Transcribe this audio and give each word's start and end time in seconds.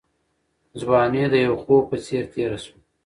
ځواني 0.79 1.23
د 1.33 1.35
یو 1.45 1.55
خوب 1.61 1.81
په 1.89 1.97
څېر 2.05 2.23
تېره 2.33 2.57
شوه. 2.63 2.77